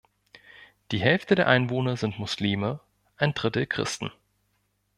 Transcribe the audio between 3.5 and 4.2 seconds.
Christen.